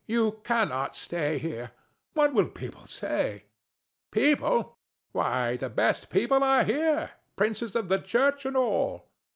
You 0.07 0.41
cannot 0.43 0.95
stay 0.95 1.37
here. 1.37 1.73
What 2.15 2.33
will 2.33 2.47
people 2.49 2.87
say? 2.87 3.33
THE 4.09 4.21
STATUE. 4.31 4.35
People! 4.35 4.77
Why, 5.11 5.57
the 5.57 5.69
best 5.69 6.09
people 6.09 6.43
are 6.43 6.63
here 6.63 7.11
princes 7.35 7.75
of 7.75 7.87
the 7.87 7.99
church 7.99 8.47
and 8.47 8.57
all. 8.57 9.05